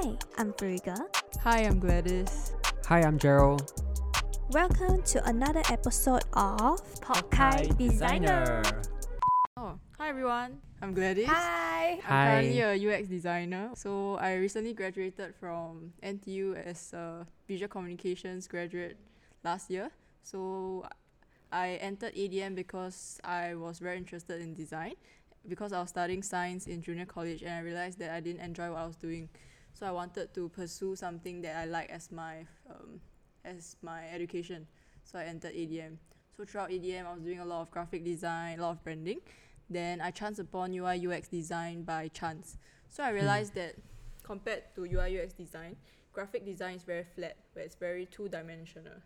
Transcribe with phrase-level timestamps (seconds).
[0.00, 0.96] Hi, I'm Briga.
[1.42, 2.54] Hi, I'm Gladys.
[2.86, 3.58] Hi, I'm Jerol.
[4.52, 8.62] Welcome to another episode of Pokai Designer.
[9.56, 10.60] Oh, hi everyone.
[10.80, 11.26] I'm Gladys.
[11.26, 11.98] Hi.
[12.04, 12.14] Hi!
[12.14, 13.70] I'm currently a UX designer.
[13.74, 18.96] So I recently graduated from NTU as a visual communications graduate
[19.42, 19.90] last year.
[20.22, 20.86] So
[21.50, 24.94] I entered ADM because I was very interested in design
[25.48, 28.70] because I was studying science in junior college and I realized that I didn't enjoy
[28.70, 29.28] what I was doing.
[29.72, 33.00] So I wanted to pursue something that I like as my um,
[33.44, 34.66] as my education.
[35.04, 35.96] So I entered ADM.
[36.36, 39.20] So throughout ADM, I was doing a lot of graphic design, a lot of branding.
[39.70, 42.56] Then I chanced upon UI UX design by chance.
[42.88, 43.74] So I realized that
[44.22, 45.76] compared to UI UX design,
[46.12, 49.02] graphic design is very flat, where it's very two dimensional.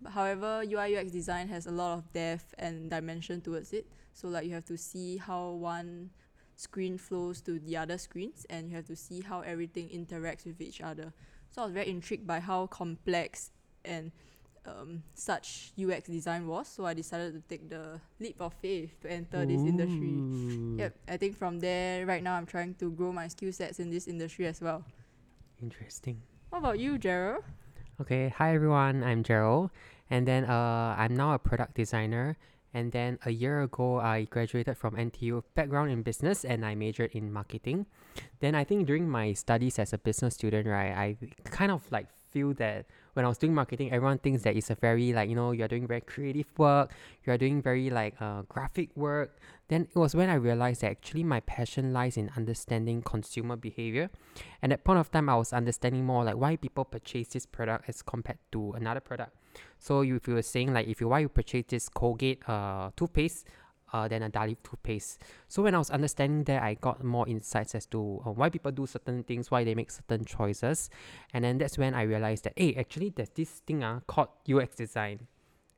[0.00, 3.86] But however, UI UX design has a lot of depth and dimension towards it.
[4.12, 6.10] So like you have to see how one
[6.56, 10.60] screen flows to the other screens and you have to see how everything interacts with
[10.60, 11.12] each other.
[11.50, 13.50] So I was very intrigued by how complex
[13.84, 14.10] and
[14.66, 16.68] um, such UX design was.
[16.68, 20.14] So I decided to take the leap of faith to enter this industry.
[20.14, 23.78] Ooh, Yep, I think from there, right now, I'm trying to grow my skill sets
[23.78, 24.84] in this industry as well.
[25.62, 26.20] Interesting.
[26.50, 27.42] What about you, Jerol?
[28.00, 29.04] Okay, hi everyone.
[29.04, 29.70] I'm Jerol,
[30.10, 32.36] and then uh, I'm now a product designer.
[32.74, 37.12] And then a year ago, I graduated from NTU, background in business, and I majored
[37.12, 37.86] in marketing.
[38.40, 42.08] Then I think during my studies as a business student, right, I kind of like
[42.34, 45.36] feel that when I was doing marketing, everyone thinks that it's a very like you
[45.36, 46.90] know you're doing very creative work,
[47.24, 49.38] you're doing very like uh, graphic work.
[49.68, 54.10] Then it was when I realized that actually my passion lies in understanding consumer behavior.
[54.60, 57.88] And at point of time, I was understanding more like why people purchase this product
[57.88, 59.32] as compared to another product.
[59.84, 62.88] So you, if you were saying like if you why you purchase this Colgate uh
[62.96, 63.46] toothpaste,
[63.92, 65.20] uh than a Darlie toothpaste.
[65.46, 68.72] So when I was understanding that, I got more insights as to uh, why people
[68.72, 70.88] do certain things, why they make certain choices,
[71.34, 74.74] and then that's when I realized that hey, actually there's this thing uh, called UX
[74.74, 75.28] design.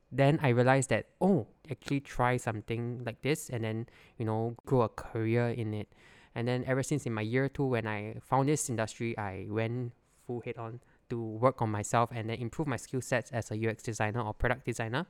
[0.09, 3.87] Then I realized that oh, actually try something like this, and then
[4.17, 5.91] you know grow a career in it.
[6.33, 9.91] And then ever since in my year two, when I found this industry, I went
[10.25, 10.79] full head on
[11.09, 14.33] to work on myself and then improve my skill sets as a UX designer or
[14.33, 15.05] product designer.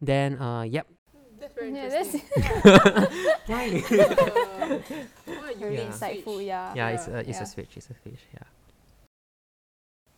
[0.00, 0.86] Then, uh, yep.
[1.40, 2.14] That's very Yeah, that's.
[3.46, 3.82] Why?
[3.90, 4.78] Uh,
[5.26, 5.88] what very Yeah.
[5.90, 6.44] insightful.
[6.44, 6.72] Yeah.
[6.74, 7.14] yeah, it's Yeah.
[7.14, 7.42] a it's Yeah.
[7.42, 7.76] a switch.
[7.76, 8.22] It's a switch.
[8.32, 8.46] Yeah.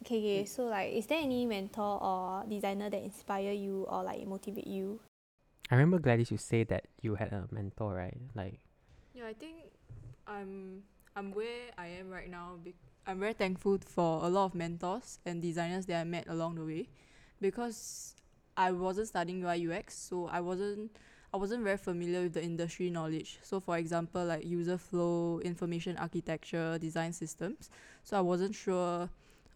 [0.04, 0.44] Okay, okay.
[0.44, 5.00] So like, is there any mentor or designer that inspire you or like motivate you?
[5.70, 8.16] I remember Gladys, you say that you had a mentor, right?
[8.34, 8.60] Like,
[9.14, 9.56] Yeah, I think
[10.28, 10.82] I'm
[11.16, 12.54] I'm where I am right now.
[12.62, 16.56] Be- I'm very thankful for a lot of mentors and designers that I met along
[16.56, 16.88] the way,
[17.40, 18.16] because
[18.56, 20.96] I wasn't studying UI UX, so I wasn't
[21.32, 23.38] I wasn't very familiar with the industry knowledge.
[23.42, 27.70] So for example, like user flow, information architecture, design systems.
[28.02, 29.08] So I wasn't sure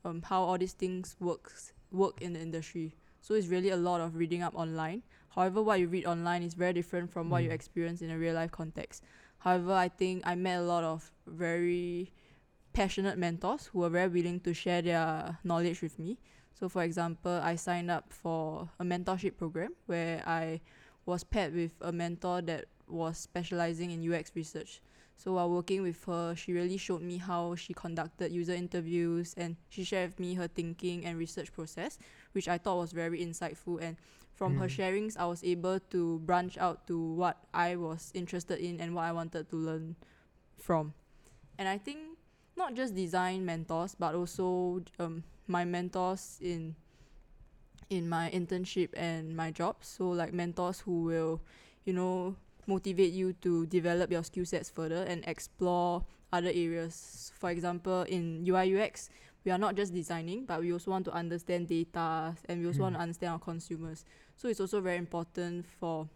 [0.04, 2.94] um, how all these things works work in the industry.
[3.20, 5.02] So it's really a lot of reading up online.
[5.30, 7.54] However, what you read online is very different from what you Mm.
[7.54, 9.02] experience in a real life context.
[9.38, 12.12] However, I think I met a lot of very
[12.80, 16.16] passionate mentors who were very willing to share their knowledge with me.
[16.54, 20.62] So, for example, I signed up for a mentorship program where I
[21.04, 24.80] was paired with a mentor that was specializing in UX research.
[25.14, 29.56] So, while working with her, she really showed me how she conducted user interviews and
[29.68, 31.98] she shared with me her thinking and research process,
[32.32, 33.76] which I thought was very insightful.
[33.82, 33.98] And
[34.32, 34.76] from her Mm.
[34.76, 39.04] sharings, I was able to branch out to what I was interested in and what
[39.04, 39.96] I wanted to learn
[40.56, 40.94] from.
[41.58, 42.16] And I think
[42.56, 46.74] not just design mentors, but also um, my mentors in
[47.88, 49.76] in my internship and my job.
[49.80, 51.40] So like mentors who will,
[51.84, 57.32] you know, motivate you to develop your skill sets further and explore other areas.
[57.34, 59.10] For example, in UI UX,
[59.44, 62.82] we are not just designing, but we also want to understand data and we also
[62.82, 63.02] want to Mm.
[63.02, 64.04] understand our consumers.
[64.36, 66.08] So it's also very important for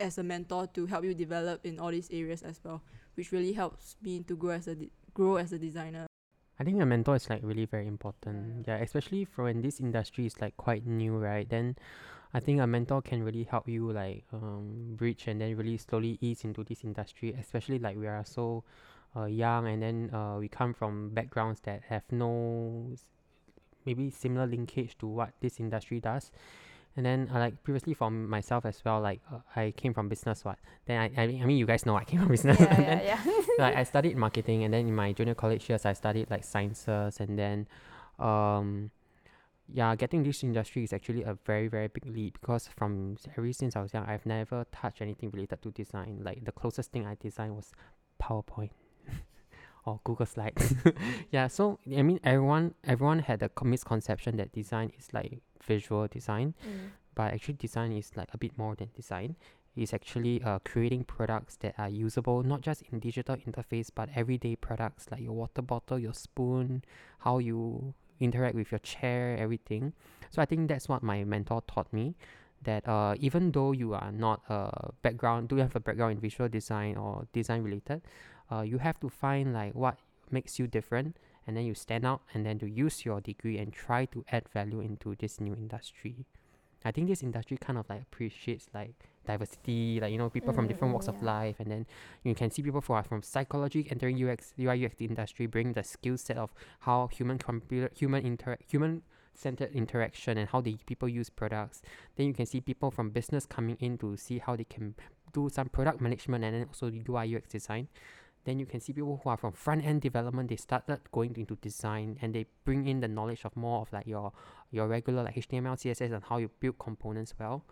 [0.00, 2.82] as a mentor to help you develop in all these areas as well,
[3.14, 4.76] which really helps me to grow as a
[5.14, 6.06] grow as a designer.
[6.60, 8.66] I think a mentor is like really very important.
[8.66, 11.48] Yeah, especially for when this industry is like quite new, right?
[11.48, 11.76] Then
[12.32, 16.18] I think a mentor can really help you like um bridge and then really slowly
[16.20, 18.62] ease into this industry, especially like we are so
[19.16, 23.04] uh, young and then uh, we come from backgrounds that have no s-
[23.84, 26.30] maybe similar linkage to what this industry does.
[26.96, 30.44] And then uh, like previously for myself as well, like uh, I came from business
[30.44, 30.58] what.
[30.86, 32.60] Then I, I mean I mean you guys know I came from business.
[32.60, 33.43] yeah, yeah, yeah.
[33.58, 37.20] Like I studied marketing and then in my junior college years I studied like sciences
[37.20, 37.66] and then
[38.18, 38.90] um
[39.72, 43.76] yeah getting this industry is actually a very very big leap because from ever since
[43.76, 47.16] I was young I've never touched anything related to design like the closest thing I
[47.18, 47.72] designed was
[48.22, 48.70] PowerPoint
[49.86, 50.74] or Google Slides.
[51.30, 56.54] yeah, so I mean everyone everyone had a misconception that design is like visual design,
[56.66, 56.90] Mm.
[57.14, 59.36] but actually design is like a bit more than design.
[59.76, 64.56] It's actually uh, creating products that are usable not just in digital interface but everyday
[64.56, 66.84] products like your water bottle, your spoon,
[67.18, 69.92] how you interact with your chair, everything.
[70.30, 72.14] So I think that's what my mentor taught me.
[72.62, 76.20] That uh, even though you are not a background, do you have a background in
[76.20, 78.00] visual design or design related,
[78.50, 79.98] uh, you have to find like what
[80.30, 81.16] makes you different,
[81.46, 84.48] and then you stand out, and then to use your degree and try to add
[84.48, 86.24] value into this new industry.
[86.84, 88.94] I think this industry kind of like appreciates like
[89.26, 91.86] diversity, like you know people from Mm, different mm, walks of life, and then
[92.22, 95.82] you can see people who are from psychology entering UX UI UX industry, bring the
[95.82, 99.02] skill set of how human computer human interact human
[99.34, 101.82] centered interaction and how the people use products.
[102.16, 104.94] Then you can see people from business coming in to see how they can
[105.32, 107.88] do some product management and then also UI UX design.
[108.44, 111.56] Then you can see people who are from front end development, they started going into
[111.56, 114.32] design and they bring in the knowledge of more of like your
[114.74, 117.62] your regular like HTML, CSS and how you build components well.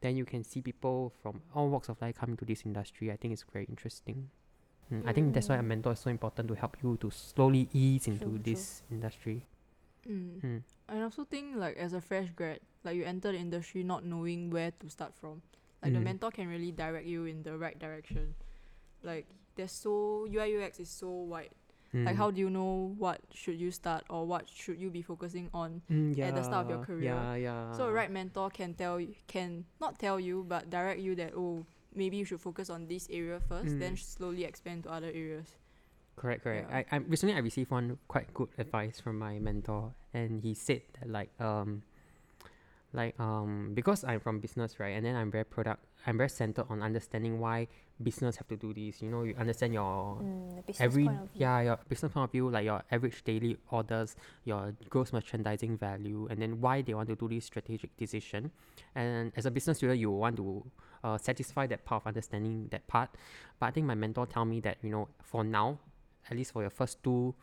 [0.00, 3.12] Then you can see people from all walks of life coming to this industry.
[3.12, 4.28] I think it's very interesting.
[4.92, 5.66] Mm, I think that's why a Mm.
[5.66, 8.42] mentor is so important to help you to slowly ease into True, true.
[8.42, 9.46] this industry.
[10.08, 10.40] Mm.
[10.42, 10.62] Mm.
[10.88, 14.50] I also think like as a fresh grad, like you enter the industry not knowing
[14.50, 15.42] where to start from.
[15.82, 16.04] Like the Mm.
[16.04, 18.34] mentor can really direct you in the right direction.
[19.02, 21.54] Like there's so UI UX is so wide.
[21.92, 22.18] Like Mm.
[22.18, 25.82] how do you know what should you start or what should you be focusing on?
[25.90, 27.10] Mm, at the start of your career.
[27.10, 27.72] Yeah, yeah.
[27.74, 31.34] So a right mentor can tell you can not tell you but direct you that
[31.34, 33.98] oh maybe you should focus on this area first, then Mm.
[33.98, 35.56] slowly expand to other areas.
[36.14, 36.70] Correct, correct.
[36.70, 36.84] Yeah.
[36.92, 40.82] I, I recently I received one quite good advice from my mentor, and he said
[41.00, 41.82] that like um,
[42.92, 46.66] like um, because I'm from business, right, and then I'm very product, I'm very centered
[46.68, 47.68] on understanding why
[48.02, 49.00] business have to do this.
[49.02, 51.40] You know, you understand your Mm, business every point of view.
[51.40, 56.26] yeah your business point of view, like your average daily orders, your gross merchandising value,
[56.30, 58.50] and then why they want to do this strategic decision.
[58.94, 60.64] And as a business student, you want to
[61.04, 63.10] uh, satisfy that part of understanding that part.
[63.58, 65.78] But I think my mentor tell me that you know for now,
[66.30, 67.34] at least for your first two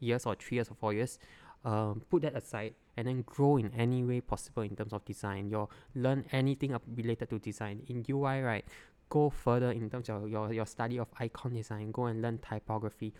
[0.00, 1.18] years or three years or four years,
[1.64, 5.48] um, put that aside and then grow in any way possible in terms of design.
[5.48, 8.64] Your learn anything related to design in UI, right?
[9.08, 11.92] Go further in terms of your, your study of icon design.
[11.92, 13.14] Go and learn typography.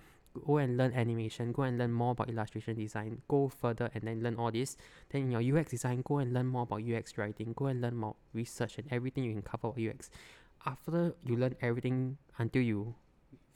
[0.47, 1.53] Go and learn animation.
[1.53, 3.23] Go and learn more about illustration design.
[3.29, 4.77] Go further and then learn all this.
[5.11, 7.53] Then in your UX design, go and learn more about UX writing.
[7.55, 10.11] Go and learn more research and everything you can cover about UX.
[10.67, 12.97] After you learn everything until you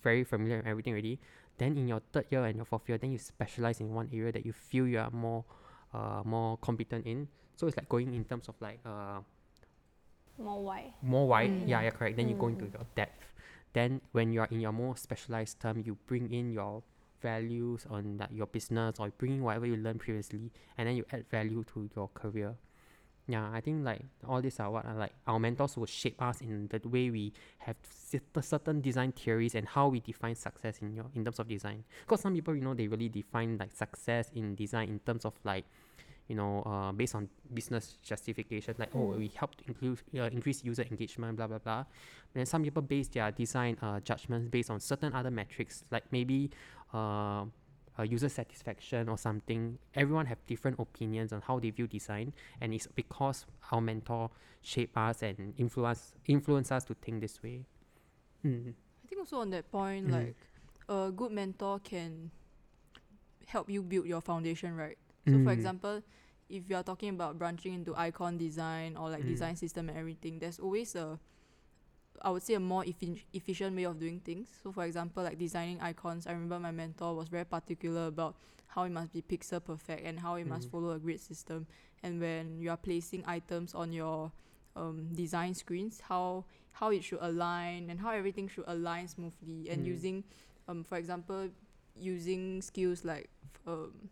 [0.02, 1.18] very familiar with everything already,
[1.58, 4.32] then in your third year and your fourth year, then you specialize in one area
[4.32, 5.44] that you feel you are more,
[5.94, 7.28] uh, more competent in.
[7.56, 9.20] So it's like going in terms of like uh,
[10.38, 10.92] More wide.
[11.02, 11.50] more wide.
[11.50, 11.68] Mm.
[11.68, 12.16] Yeah, yeah, correct.
[12.16, 12.72] Then you go into Mm.
[12.72, 13.24] your depth.
[13.72, 16.82] Then when you are in your more specialized term, you bring in your
[17.22, 21.04] values on like your business or bring in whatever you learned previously, and then you
[21.12, 22.54] add value to your career.
[23.28, 26.40] Yeah, I think like all these are what are like our mentors will shape us
[26.40, 30.96] in the way we have cer- certain design theories and how we define success in
[30.96, 31.84] your in terms of design.
[32.04, 35.34] Because some people, you know, they really define like success in design in terms of
[35.44, 35.64] like
[36.32, 39.18] you know, uh, based on business justification, like oh, Mm.
[39.18, 41.84] we helped include uh, increase user engagement, blah blah blah.
[42.32, 46.48] Then some people base their design uh, judgments based on certain other metrics, like maybe
[46.94, 47.44] uh,
[47.98, 49.76] uh, user satisfaction or something.
[49.94, 54.30] Everyone have different opinions on how they view design, and it's because our mentor
[54.62, 57.66] shape us and influence influence us to think this way.
[58.44, 58.72] Mm.
[59.04, 60.12] I think also on that point, Mhm.
[60.18, 60.36] like
[60.88, 62.30] a good mentor can
[63.46, 64.96] help you build your foundation right.
[65.28, 65.58] So for Mm.
[65.58, 66.02] example,
[66.52, 69.28] if you are talking about branching into icon design or like Mm.
[69.34, 71.18] design system and everything, there's always a
[72.20, 74.48] I would say a more effi- efficient way of doing things.
[74.62, 78.36] So for example, like designing icons, I remember my mentor was very particular about
[78.68, 80.70] how it must be pixel perfect and how it must Mm.
[80.70, 81.66] follow a grid system.
[82.02, 84.30] And when you are placing items on your
[84.76, 89.68] um, design screens, how how it should align and how everything should align smoothly.
[89.68, 89.86] And Mm.
[89.86, 90.24] using,
[90.68, 91.50] um, for example,
[91.96, 93.28] using skills like
[93.66, 94.08] um?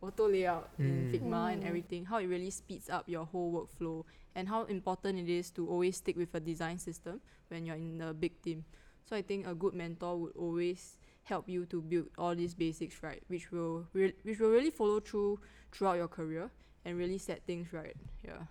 [0.00, 1.12] Auto layout in Mm.
[1.12, 1.66] Figma and Mm.
[1.66, 5.68] everything, how it really speeds up your whole workflow and how important it is to
[5.68, 8.64] always stick with a design system when you're in a big team.
[9.04, 13.02] So I think a good mentor would always help you to build all these basics
[13.02, 15.38] right, which will re- which will really follow through
[15.72, 16.50] throughout your career
[16.84, 17.96] and really set things right.
[18.24, 18.46] Yeah.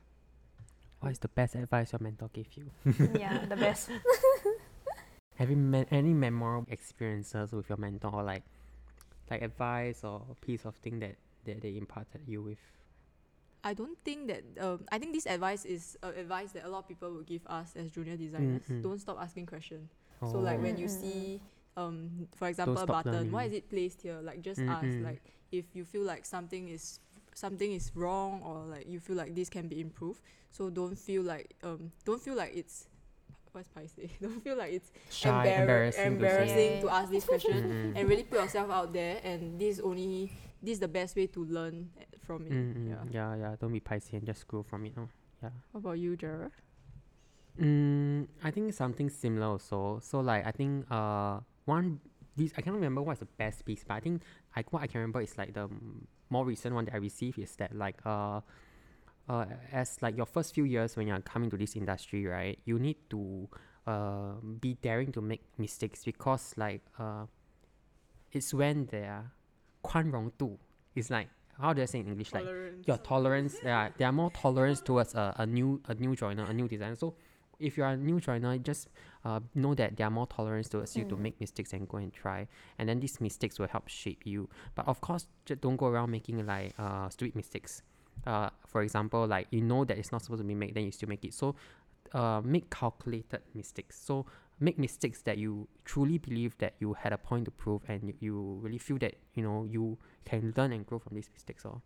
[1.00, 2.70] What is the best advice your mentor gave you?
[3.20, 3.90] yeah, the best.
[5.36, 8.44] Have you met any memorable experiences with your mentor or like
[9.30, 12.60] like advice or piece of thing that, that they imparted you with?
[13.64, 16.80] I don't think that um, I think this advice is uh, advice that a lot
[16.80, 18.72] of people would give us as junior designers.
[18.72, 18.82] mm.
[18.82, 19.92] Don't stop asking questions.
[20.24, 21.42] So like when you mm, see
[21.78, 25.00] um for example a stop button why is it placed here like just Mm, ask
[25.00, 25.22] like
[25.52, 27.00] if you feel like something is
[27.36, 30.22] something is wrong or like you feel like this can be improved
[30.52, 32.88] so don't feel like um don't feel like it's
[33.52, 36.82] what's paiseh don't feel like it's Shy, embarra- embarrassing, embarrassing say.
[36.82, 38.00] to ask this question Mm, mm.
[38.00, 41.28] and really put yourself out there and this is only this is the best way
[41.28, 41.90] to learn
[42.26, 43.56] from it Mm, mm, yeah yeah, yeah.
[43.60, 44.94] Don't be pricey and just grow from it.
[44.98, 45.10] Oh.
[45.42, 45.50] Yeah.
[45.72, 46.52] what about you Jerol?
[47.60, 50.00] Mm, I think something similar also.
[50.02, 52.00] So like I think uh one
[52.38, 54.22] this I cannot remember what's the best piece, but I think
[54.56, 55.68] I what I can remember is like the
[56.30, 58.42] more recent one that I received is that like uh
[59.29, 62.79] uh as like your first few years when you're coming to this industry, right, you
[62.79, 63.49] need to
[63.87, 67.27] uh be daring to make mistakes because like uh
[68.33, 69.31] it's when their
[69.83, 70.59] 宽容度
[70.95, 72.87] is like how do I say in English like Tolerance.
[72.87, 76.53] your tolerance yeah they are more tolerance towards a, a new a new joiner a
[76.53, 77.15] new designer so
[77.61, 78.89] if you are a new joiner just
[79.25, 81.21] uh, know that they are more tolerance towards you to Mm.
[81.21, 82.49] make mistakes and go and try
[82.79, 86.11] and then these mistakes will help shape you but of course just don't go around
[86.11, 87.83] making like uh, stupid mistakes
[88.28, 90.92] uh, for example like you know that it's not supposed to be made then you
[90.92, 91.56] still make it so
[92.14, 94.26] uh, make calculated mistakes so
[94.60, 98.14] make mistakes that you truly believe that you had a point to prove and you,
[98.20, 101.82] you really feel that you know you can learn and grow from these mistakes or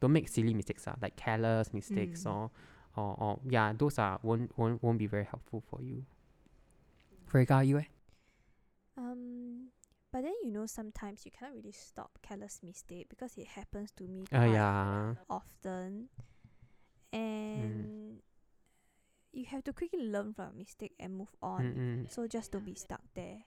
[0.00, 2.34] don't make silly mistakes uh, like careless mistakes Mm.
[2.34, 2.50] or,
[2.96, 6.04] or or yeah those are won't, won't won't be very helpful for you
[7.30, 7.84] Frega, you eh?
[10.26, 14.08] But then you know sometimes you cannot really stop careless mistake because it happens to
[14.10, 16.08] me Uh, quite yeah often,
[17.12, 18.18] and
[19.32, 21.62] you have to quickly learn from a mistake and move on.
[21.62, 22.10] Mm-mm.
[22.10, 23.46] So just don't be stuck there.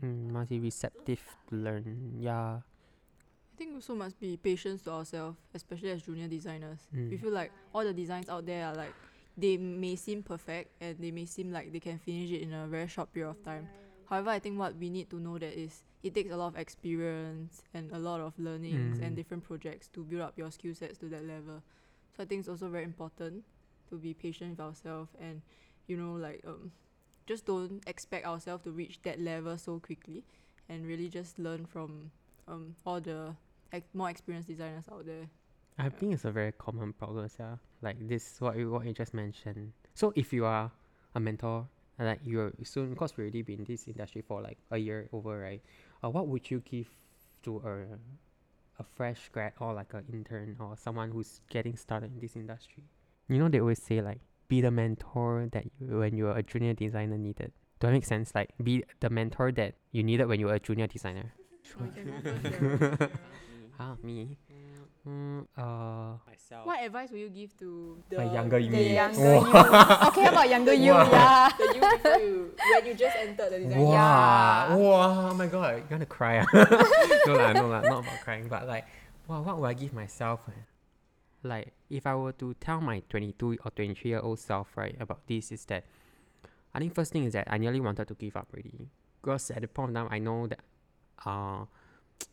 [0.00, 1.18] Mm, must be receptive
[1.50, 6.28] to learn yeah I think we also must be patience to ourselves, especially as junior
[6.28, 6.86] designers.
[6.94, 7.20] We Mm.
[7.20, 8.94] feel like all the designs out there are like
[9.36, 12.68] they may seem perfect and they may seem like they can finish it in a
[12.68, 13.66] very short period of time.
[14.12, 16.56] However, I think what we need to know that is it takes a lot of
[16.58, 19.06] experience and a lot of learnings Mm.
[19.06, 21.62] and different projects to build up your skill sets to that level.
[22.14, 23.42] So I think it's also very important
[23.88, 25.40] to be patient with ourselves and
[25.86, 26.72] you know like um
[27.26, 30.24] just don't expect ourselves to reach that level so quickly
[30.68, 32.10] and really just learn from
[32.48, 33.34] um all the
[33.72, 35.26] ex- more experienced designers out there.
[35.78, 37.56] I think it's a very common problem, yeah.
[37.80, 39.72] Like this, what you what you just mentioned.
[39.94, 40.70] So if you are
[41.14, 41.66] a mentor,
[42.02, 45.08] and like you're soon, because we already been in this industry for like a year
[45.12, 45.62] over, right?
[46.02, 46.88] Uh, what would you give
[47.44, 52.18] to a a fresh grad or like an intern or someone who's getting started in
[52.18, 52.82] this industry?
[53.28, 54.18] You know, they always say like
[54.48, 57.52] be the mentor that you, when you're a junior designer needed.
[57.78, 58.34] Do that make sense?
[58.34, 61.32] Like be the mentor that you needed when you were a junior designer.
[61.78, 63.10] You can go first, Jerol.
[63.78, 64.36] Ah, me.
[65.02, 66.62] Mm, uh, myself.
[66.64, 68.70] what advice would you give to the, My younger you.
[68.70, 69.50] the younger you.
[70.14, 71.10] okay, about younger you, Wow.
[71.10, 71.50] yeah.
[71.58, 73.82] the you before you when you just entered the design?
[73.82, 73.90] Wow.
[73.90, 74.76] Yeah.
[74.78, 75.30] Wow.
[75.30, 75.82] Oh my god.
[75.82, 76.46] you're gonna cry?
[77.26, 78.86] no lah, no lah, not about crying, but like,
[79.26, 80.46] wow, what would I give myself?
[80.46, 80.62] eh?
[81.42, 85.26] Like, if I were to tell my 22 or 23 year old self, right, about
[85.26, 85.82] this, is that
[86.72, 88.86] I think first thing is that I nearly wanted to give up already.
[89.20, 90.60] Because at the point of time, I know that
[91.26, 91.66] uh,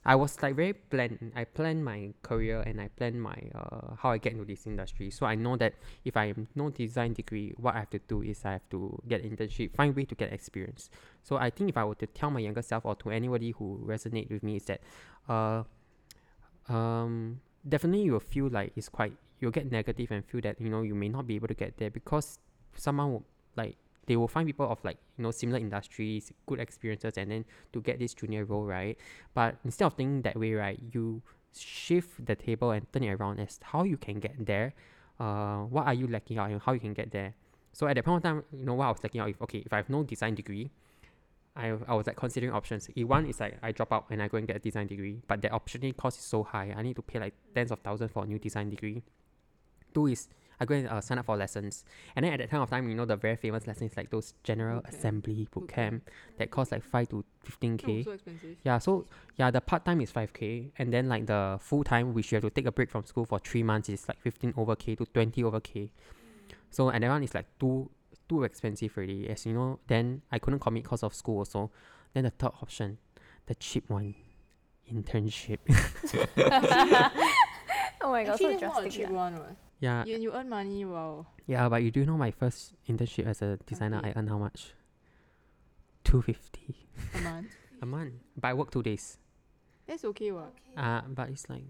[0.05, 1.31] I was like very planned.
[1.36, 5.12] I planned my career and I planned my uh, how I get into this industry.
[5.12, 5.74] So I know that
[6.05, 9.01] if I have no design degree, what I have to do is I have to
[9.08, 10.89] get internship, find way to get experience.
[11.24, 13.79] So I think if I were to tell my younger self or to anybody who
[13.86, 14.81] resonate with me is that,
[15.27, 15.63] uh,
[16.69, 20.81] um, definitely you'll feel like it's quite you'll get negative and feel that you know
[20.81, 22.39] you may not be able to get there because
[22.75, 23.24] someone will
[23.55, 23.77] like
[24.09, 27.79] they will find people of like you know similar industries, good experiences, and then to
[27.79, 28.97] get this junior role, right?
[29.35, 31.21] But instead of thinking that way, right, you
[31.55, 34.73] shift the table and turn it around as how you can get there.
[35.19, 37.35] Uh, what are you lacking out and how you can get there?
[37.71, 39.29] So at that point of time, you know what I was lacking out.
[39.29, 40.71] If okay, if I have no design degree,
[41.55, 42.89] I I was like considering options.
[42.97, 45.21] E one is like I drop out and I go and get a design degree,
[45.27, 46.73] but the opportunity cost is so high.
[46.75, 49.03] I need to pay like tens of thousands for a new design degree.
[49.93, 51.85] Two is I go and uh, sign up for lessons,
[52.15, 54.33] and then at that time of time, you know the very famous lessons like those
[54.43, 54.89] general Bootcamp.
[54.89, 55.73] assembly boot Bootcamp.
[55.73, 58.03] camp that cost like five to fifteen k.
[58.03, 58.57] so expensive.
[58.63, 59.05] Yeah, so
[59.37, 62.35] yeah, the part time is five k, and then like the full time, which you
[62.35, 64.95] have to take a break from school for three months, is like fifteen over k
[64.95, 65.91] to twenty over k.
[66.69, 67.89] So and that one is like too
[68.27, 69.79] too expensive already, as you know.
[69.87, 71.71] Then I couldn't commit because of school also.
[72.13, 72.97] Then the third option,
[73.45, 74.15] the cheap one,
[74.91, 75.59] internship.
[78.01, 79.09] Oh my god, Actually, so that's not a cheap yeah.
[79.09, 79.33] one.
[79.33, 79.55] What?
[79.79, 81.25] Yeah, You, you earn money, wow.
[81.48, 84.19] yeah, but you do know my first internship as a designer, I Okay.
[84.19, 84.74] earn how much?
[86.03, 87.48] Two fifty A month.
[87.81, 89.17] a month, but I work two days.
[89.88, 90.53] That's okay, what?
[90.77, 91.65] Uh but it's like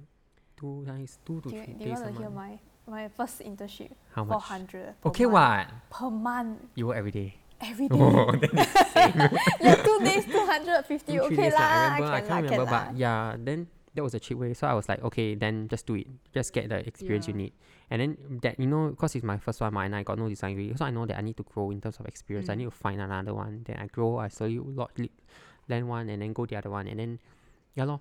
[0.55, 3.07] two times two to Do you, three do you days want to hear my, my
[3.09, 3.91] first internship?
[4.13, 4.43] How Four much?
[4.51, 4.95] hundred.
[5.05, 5.33] Okay, month.
[5.33, 5.65] what?
[5.91, 6.59] Per month.
[6.75, 7.35] You work every day.
[7.59, 7.99] Every day.
[7.99, 9.19] Oh, then it's same.
[9.59, 10.85] yeah, two days, two hundred.
[10.85, 11.59] fifty two, okay days lah.
[11.59, 11.67] lah.
[11.67, 12.85] I remember, I can can't lah, can remember, lah.
[12.87, 13.59] but yeah, then
[13.99, 14.53] that was a cheap way.
[14.53, 16.07] So I was like, okay, then just do it.
[16.33, 17.51] Just get the experience you need.
[17.91, 20.29] And then that you know, because it's my first one, mah, and I got no
[20.29, 22.47] design degree, so I know that I need to grow in terms of experience.
[22.49, 22.57] I Mm.
[22.59, 23.63] need to find another one.
[23.65, 24.91] Then I grow, I slowly lot
[25.67, 27.19] learn one, and then go the other one, and then
[27.75, 27.99] yeah, lor.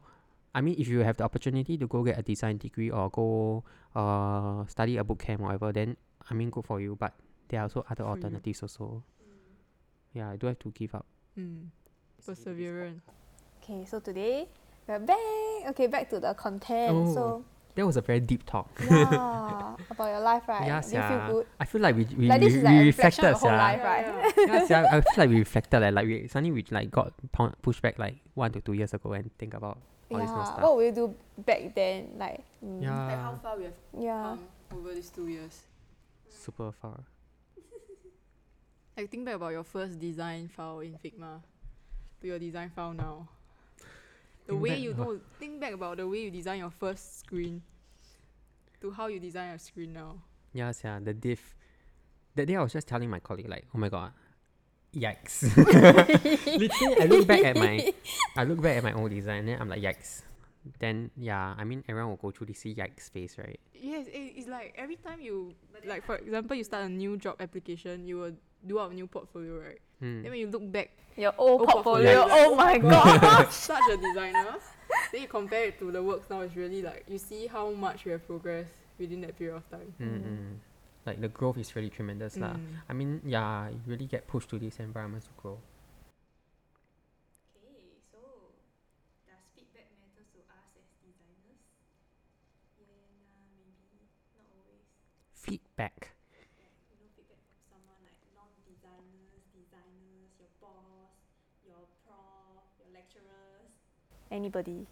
[0.55, 3.65] I mean, if you have the opportunity to go get a design degree or go
[3.95, 5.97] uh study a boot camp or whatever, then
[6.31, 6.95] I mean, good for you.
[6.95, 7.13] But
[7.49, 8.15] there are also other For you.
[8.15, 9.03] alternatives also.
[10.15, 11.07] Yeah, I don't have to give up.
[11.37, 11.69] Mm.
[12.25, 13.03] Perseverance.
[13.63, 14.49] Okay, so today
[14.89, 15.17] we're back.
[15.71, 16.97] Okay, back to the content.
[16.97, 17.15] Oh.
[17.15, 18.69] So That was a very deep talk.
[18.91, 20.67] yeah, about your life, right?
[20.67, 21.47] Yeah, Do you feel good?
[21.61, 23.43] I feel like we we, Like this we, is like we a reflection reflected, of
[23.43, 23.57] your whole sia.
[23.59, 24.33] life, right?
[24.49, 27.55] yeah, sia, I feel like we reflected like, like we suddenly we like got pu-
[27.63, 29.79] pushed back like one to two years ago and think about
[30.11, 30.53] all this kind of Yeah.
[30.53, 30.63] stuff.
[30.63, 32.11] What will you do back then?
[32.19, 34.37] Like mm, yeah, Like how far we have yeah.
[34.71, 35.63] come over these two years.
[36.29, 36.99] super far.
[38.97, 41.39] Like think back about your first design file in Figma
[42.21, 43.29] to your design file now.
[44.49, 47.21] The Think way back you know think back about the way you design your first
[47.21, 47.61] screen
[48.81, 50.23] to how you design your screen now.
[50.55, 51.55] Yeah, sia, the diff.
[52.35, 54.13] That day I was just telling my colleague like, oh my god,
[54.97, 55.45] yikes!
[56.47, 57.93] Literally, I look back at my,
[58.37, 60.23] I look back at my old design, and then I'm like, yikes.
[60.81, 63.61] Then yeah, I mean everyone will go through this yikes phase, right?
[63.75, 65.53] Yes, it, it's like every time you
[65.85, 68.33] like for example you start a new job application, you will
[68.67, 69.81] do out a new portfolio, right?
[70.01, 70.23] Hmm.
[70.23, 72.23] Then when you look back Your old Old portfolio.
[72.23, 72.47] portfolio.
[72.47, 73.51] Oh my god.
[73.71, 74.55] such a designer,
[75.11, 78.07] then you compare it to the works now, it's really like you see how much
[78.07, 79.91] you have progressed within that period of time.
[80.01, 80.59] Mm-mm.
[81.07, 82.55] Like the growth is really tremendous, lah.
[82.55, 82.85] Mm.
[82.87, 85.59] I mean, yeah, you really get pushed to these environments to grow.
[87.57, 88.21] Okay, so
[89.27, 91.59] does feedback matter to us as designers?
[91.67, 92.79] feedback matter to us as designers?
[92.79, 93.73] Yeah, nah, maybe
[94.37, 94.85] not always.
[95.33, 96.13] Feedback.
[96.37, 101.17] you know, feedback from someone like non-designers, designers, your boss,
[101.65, 103.73] your prof, your lecturers.
[104.31, 104.87] Anybody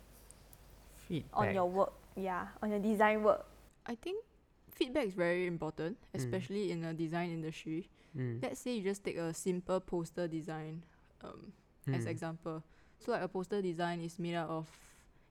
[1.09, 1.31] Feedback.
[1.39, 3.45] on your work, yeah, on your design work.
[3.87, 4.25] I think
[4.71, 6.19] feedback is very important, Mm.
[6.19, 7.89] especially in the design industry.
[8.17, 8.43] Mm.
[8.43, 10.83] Let's say you just take a simple poster design
[11.23, 11.53] um,
[11.93, 12.09] as Mm.
[12.09, 12.63] example.
[12.99, 14.67] So like a poster design is made out of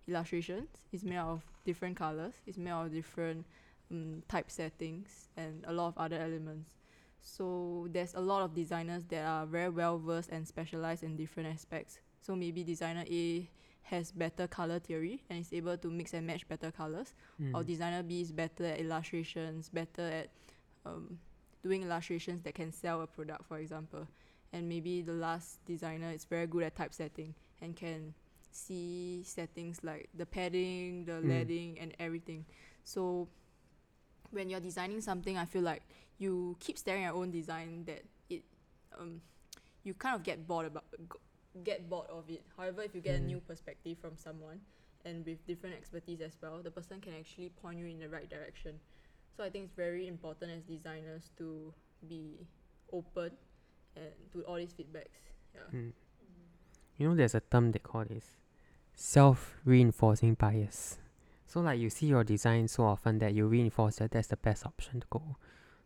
[0.08, 3.46] illustrations, it's made out of different colors, it's made out of different
[3.92, 6.76] um, type settings and a lot of other elements.
[7.22, 11.50] So there's a lot of designers that are very well versed and specialized in different
[11.50, 12.00] aspects.
[12.22, 13.50] So maybe designer A
[13.86, 17.14] has better color theory and is able to mix and match better colors
[17.54, 17.66] or Mm.
[17.68, 20.30] designer B is better at illustrations, better at
[20.86, 21.20] um,
[21.64, 24.08] doing illustrations that can sell a product, for example.
[24.54, 28.14] And maybe the last designer is very good at typesetting and can
[28.52, 31.28] see settings like the padding, the Mm.
[31.30, 32.46] leading, and everything.
[32.84, 33.28] So
[34.32, 35.84] when you're designing something, I feel like
[36.18, 38.44] you keep staring at your own design that it
[38.98, 39.22] um,
[39.84, 40.86] you kind of get bored about
[41.64, 42.44] get bored of it.
[42.58, 43.26] However, if you get a Mm.
[43.26, 44.62] new perspective from someone
[45.06, 48.30] and with different expertise as well, the person can actually point you in the right
[48.30, 48.80] direction.
[49.36, 51.74] So I think it's very important as designers to
[52.08, 52.48] be
[52.92, 53.32] open
[53.96, 55.32] and to all these feedbacks.
[55.54, 55.62] Yeah.
[55.74, 55.94] Mm.
[56.98, 58.38] You know, there's a term they call this
[58.96, 60.98] self reinforcing bias.
[61.48, 64.66] So, like, you see your design so often that you reinforce that that's the best
[64.66, 65.38] option to go.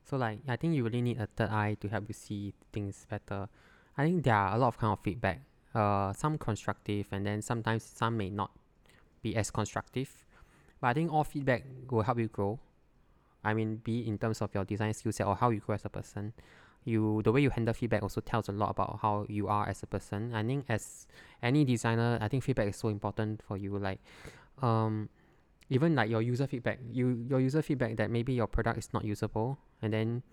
[0.05, 3.05] So, like, I think you really need a third eye to help you see things
[3.09, 3.49] better.
[3.97, 5.41] I think there are a lot of kind of feedback,
[5.75, 8.51] uh, some constructive, and then sometimes some may not
[9.21, 10.25] be as constructive.
[10.81, 12.59] But I think all feedback will help you grow.
[13.43, 15.85] I mean, be in terms of your design skill set or how you grow as
[15.85, 16.33] a person
[16.85, 19.83] you the way you handle feedback also tells a lot about how you are as
[19.83, 20.33] a person.
[20.33, 21.07] I think as
[21.41, 23.77] any designer, I think feedback is so important for you.
[23.77, 23.99] Like,
[24.61, 25.09] um,
[25.69, 29.03] even like your user feedback, you your user feedback that maybe your product is not
[29.03, 30.23] usable, and then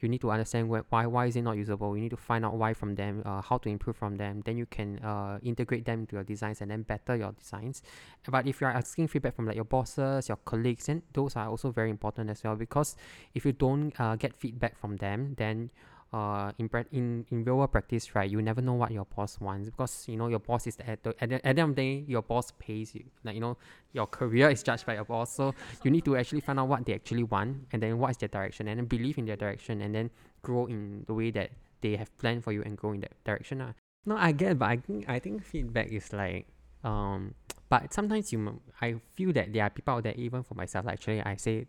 [0.00, 1.96] you need to understand wh- why why is it not usable.
[1.96, 4.42] You need to find out why from them, uh, how to improve from them.
[4.44, 7.82] Then you can uh, integrate them into your designs and then better your designs.
[8.28, 11.48] But if you are asking feedback from like your bosses, your colleagues, then those are
[11.48, 12.96] also very important as well because
[13.34, 15.70] if you don't uh, get feedback from them, then
[16.16, 19.68] uh, in, in in real world practice, right, you never know what your boss wants
[19.68, 22.04] because you know your boss is the at the, at the end of the day,
[22.08, 23.04] your boss pays you.
[23.22, 23.56] Like you know,
[23.92, 26.86] your career is judged by your boss, so you need to actually find out what
[26.86, 29.82] they actually want and then what is their direction and then believe in their direction
[29.82, 31.50] and then grow in the way that
[31.82, 33.60] they have planned for you and grow in that direction.
[33.60, 33.72] Uh.
[34.06, 36.46] No, I get, but I think I think feedback is like
[36.82, 37.34] um,
[37.68, 40.86] but sometimes you, I feel that there are people out there, even for myself.
[40.86, 41.66] Actually, I say,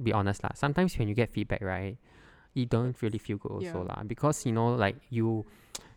[0.00, 0.50] be honest lah.
[0.54, 1.98] Sometimes when you get feedback, right,
[2.54, 3.90] you don't really feel good also Yeah.
[3.90, 5.44] lah because you know like you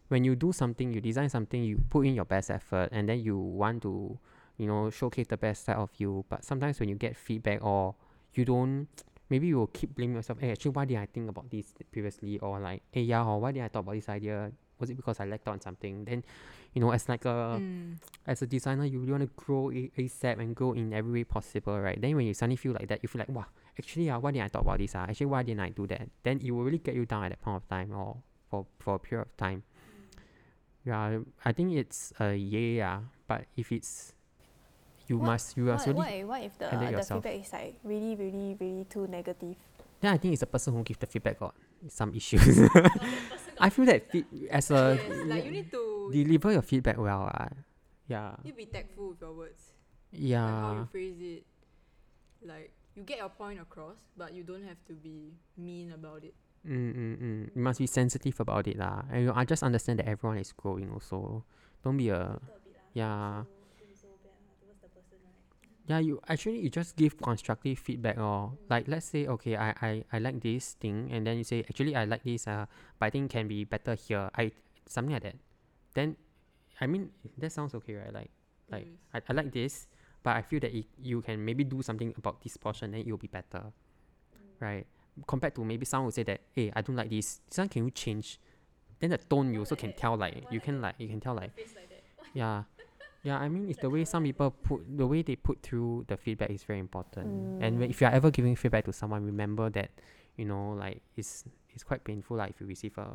[0.10, 3.20] when you do something you design something you put in your best effort and then
[3.20, 4.18] you want to
[4.58, 7.94] you know showcase the best side of you but sometimes when you get feedback or
[8.34, 8.88] you don't
[9.30, 12.40] maybe you will keep blaming yourself hey actually why did i think about this previously
[12.40, 15.20] or like hey yeah or why did i thought about this idea was it because
[15.20, 16.06] I lacked on something?
[16.06, 16.24] Then,
[16.74, 17.98] you know, as like a Mm.
[18.28, 21.24] as a designer, you really want to grow a- ASAP and grow in every way
[21.24, 22.00] possible, right?
[22.00, 23.46] Then when you suddenly feel like that, you feel like, wow,
[23.80, 24.96] actually, uh, why didn't I talk about this?
[24.96, 25.06] Uh?
[25.10, 26.10] Actually, why didn't I do that?
[26.24, 28.18] Then it will really get you down at that point of time or
[28.50, 29.64] for, for a period of time.
[30.86, 34.14] Yeah, I think it's a yeah, but if it's,
[35.08, 37.36] you What- must, you are What, really, what, if- what if the, handle the feedback
[37.42, 39.56] is like really, really, really too negative?
[40.00, 41.56] then I think it's the person who gives the feedback got
[41.90, 42.60] some issues.
[43.60, 47.32] I feel that fe- as a, yes, like you need to deliver your feedback well.
[47.34, 47.48] Uh,
[48.08, 48.36] yeah.
[48.44, 49.72] you be tactful with your words.
[50.12, 51.44] yeah Like how you phrase it.
[52.48, 56.34] Like you get your point across, but you don't have to be mean about it.
[56.68, 57.50] Mm, mm, mm.
[57.56, 59.06] You must be sensitive about it lah.
[59.14, 61.46] And you, I just understand that everyone is growing also.
[61.86, 62.42] Don't be a
[62.98, 63.46] yeah.
[65.88, 69.92] Yeah, you actually you just give constructive feedback or like let's say okay I, I,
[70.12, 72.66] I like this thing and then you say actually I like this uh
[73.00, 74.28] but I think can be better here.
[74.36, 74.52] I
[74.84, 75.40] something like that.
[75.94, 76.18] Then
[76.82, 78.12] I mean that sounds okay, right?
[78.12, 78.32] Like
[78.68, 79.88] like I, I like this,
[80.28, 83.08] but I feel that it, you can maybe do something about this portion, then it
[83.08, 83.64] will be better,
[84.60, 84.86] right?
[85.26, 87.40] Compared to maybe someone would say that, hey, I don't like this.
[87.48, 88.38] This one can you change?
[89.00, 91.52] Then the tone you also can tell like you can like you can tell like
[92.34, 92.64] yeah,
[93.24, 93.38] yeah.
[93.38, 96.50] I mean, it's the way some people put the way they put through the feedback
[96.50, 97.64] is very important.
[97.64, 99.92] And if you are ever giving feedback to someone, remember that
[100.36, 103.08] you know like it's it's quite painful like if you receive a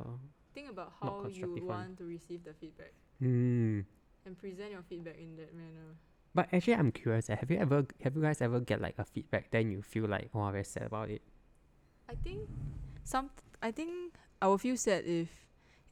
[0.55, 1.77] Think about how you constructive one.
[1.77, 3.85] want to receive the feedback mm.
[4.25, 5.93] and present your feedback in that manner.
[6.35, 7.29] But actually, I'm curious.
[7.29, 10.07] eh, Have you ever have you guys ever get like a feedback then you feel
[10.07, 11.23] like oh very sad about it?
[12.09, 12.49] I think
[13.05, 13.31] some
[13.63, 15.29] I think I will feel sad if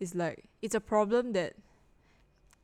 [0.00, 1.55] it's like it's a problem that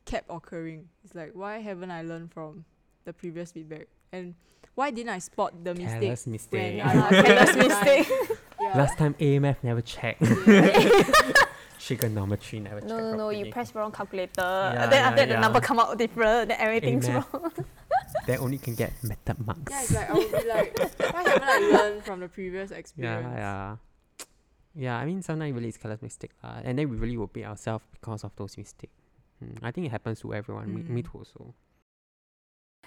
[0.05, 0.89] kept occurring.
[1.03, 2.65] It's like why haven't I learned from
[3.05, 3.87] the previous feedback?
[4.11, 4.33] And
[4.73, 6.01] why didn't I spot the mistake?
[6.01, 6.83] Careless mistake.
[6.83, 8.07] when I careless mistake.
[8.59, 8.75] Yeah.
[8.75, 10.19] Last time AMF never checked.
[10.23, 11.31] yeah.
[11.87, 12.81] Trigonometry never.
[12.81, 13.29] No, no, no.
[13.29, 14.31] You press wrong calculator.
[14.37, 16.49] Yeah, then yeah, after that, the number come out different.
[16.49, 17.23] Then everything's Amen.
[17.31, 17.51] wrong.
[18.27, 19.71] Then only can get method marks.
[19.71, 20.79] yeah, it's like I would be like,
[21.13, 23.25] why haven't I learned from the previous experience?
[23.35, 23.75] yeah.
[23.75, 23.75] Yeah,
[24.75, 27.45] yeah I mean sometimes really it's careless mistake lah, and then we really will beat
[27.45, 28.91] ourselves because of those mistakes.
[29.43, 30.67] Mm, I think it happens to everyone.
[30.75, 31.11] Me, me Mm.
[31.11, 31.53] too also.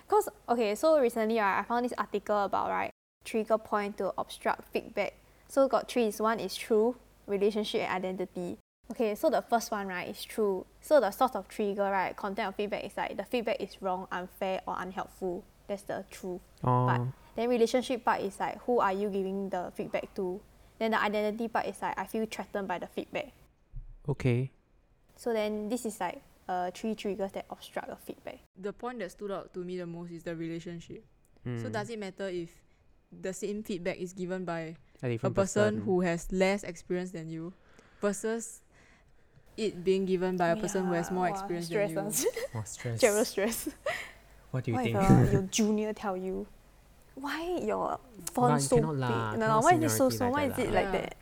[0.09, 2.91] Cause okay, so recently right, I found this article about right
[3.25, 5.15] trigger point to obstruct feedback.
[5.49, 6.07] So got three.
[6.13, 8.59] Is one is true, relationship and identity.
[8.91, 10.67] Okay, so the first one right is true.
[10.81, 14.09] So the source of trigger right, content of feedback is like the feedback is wrong,
[14.11, 15.45] unfair or unhelpful.
[15.69, 16.41] That's the truth.
[16.65, 20.41] Oh, Then relationship part is like who are you giving the feedback to?
[20.79, 23.33] Then the identity part is like I feel threatened by the feedback.
[24.09, 24.51] okay.
[25.17, 28.41] So then this is like uh, three triggers that obstruct a feedback.
[28.59, 31.05] The point that stood out to me the most is the relationship.
[31.57, 32.51] So Mm, does it matter if
[33.13, 37.29] the same feedback is given by a a different person who has less experience than
[37.31, 37.53] you
[38.01, 38.63] versus
[39.61, 41.97] it being given by a person who has more experience than you.
[42.55, 43.01] more stress.
[43.01, 43.69] General stress.
[44.51, 44.97] What do you What if think?
[44.97, 46.47] uh, your junior tell you,
[47.15, 48.01] why your
[48.33, 49.01] font you so cannot big?
[49.01, 50.33] lah, no, no, why is it so seniority small?
[50.33, 50.81] Why like is that it lah.
[50.81, 50.93] like Yeah.
[50.97, 51.15] that?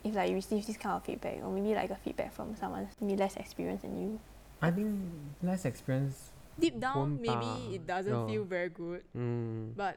[0.00, 2.88] If like you receive this kind of feedback, or maybe like a feedback from someone
[3.02, 4.20] maybe less experienced than you.
[4.62, 4.96] I think
[5.42, 6.30] less experience.
[6.56, 8.24] Deep down, maybe it doesn't No.
[8.28, 9.96] feel very good, Mm, but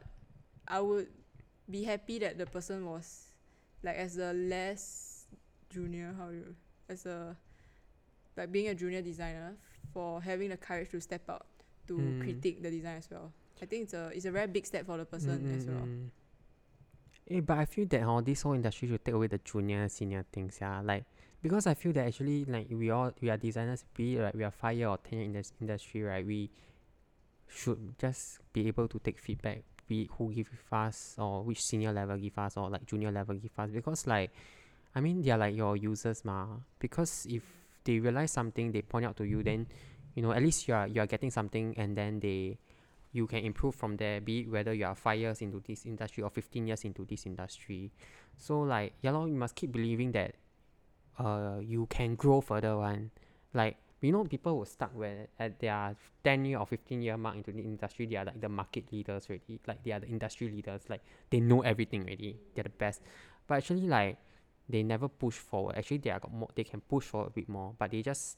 [0.68, 1.08] I would
[1.70, 3.32] be happy that the person was
[3.84, 5.24] like as a less
[5.70, 6.56] junior, how you
[6.90, 7.36] as a
[8.38, 9.56] like being a junior designer
[9.94, 11.46] for having the courage to step out
[11.88, 12.20] to Mm.
[12.20, 13.32] critique the design as well.
[13.62, 15.68] I think it's a it's a very big step for the person mm, as mm,
[15.68, 15.88] well.
[15.88, 16.10] mm.
[17.30, 20.26] Eh, but I feel that huh, this whole industry should take away the junior senior
[20.32, 20.82] things, yeah.
[20.82, 21.06] Like
[21.42, 24.52] because I feel that actually like we all we are designers, be like we are
[24.52, 26.26] five year or ten year in this industry, right?
[26.26, 26.50] We
[27.48, 32.18] should just be able to take feedback, be who give us or which senior level
[32.18, 34.32] give us or like junior level give us because like
[34.96, 36.48] I mean they are like your users ma.
[36.80, 37.44] Because if
[37.84, 39.68] they realize something, they point out to you, then
[40.16, 42.58] you know at least you are you are getting something, and then they
[43.12, 44.20] you can improve from there.
[44.22, 47.26] Be it whether you are five years into this industry or fifteen years into this
[47.26, 47.92] industry.
[48.38, 50.36] So like yeah lor, you must keep believing that
[51.20, 53.12] uh you can grow further one.
[53.54, 57.36] Like you know people were stuck where at their ten year or fifteen year mark
[57.36, 59.60] into the industry, they are like the market leaders already.
[59.68, 60.82] Like they are the industry leaders.
[60.90, 62.40] Like they know everything already.
[62.56, 63.02] They're the best.
[63.48, 64.18] But actually like
[64.70, 65.76] they never push forward.
[65.78, 68.38] Actually they are got more they can push forward a bit more, but they just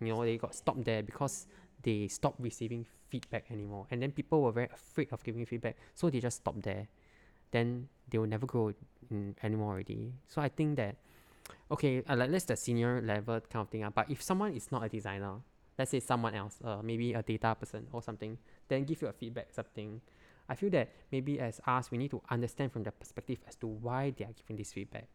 [0.00, 1.46] you know, they got stopped there because
[1.82, 3.86] they stopped receiving feedback anymore.
[3.90, 6.88] And then people were very afraid of giving feedback, so they just stopped there.
[7.50, 8.72] Then they will never grow
[9.10, 10.12] in anymore already.
[10.28, 10.96] So I think that
[11.70, 13.84] okay, uh, like let's the senior level kind of thing.
[13.84, 15.36] Uh, but if someone is not a designer,
[15.78, 19.12] let's say someone else, uh, maybe a data person or something, then give you a
[19.12, 20.00] feedback something.
[20.48, 23.66] I feel that maybe as us, we need to understand from their perspective as to
[23.66, 25.08] why they are giving this feedback.